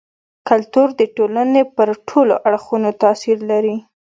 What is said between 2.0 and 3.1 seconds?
ټولو اړخونو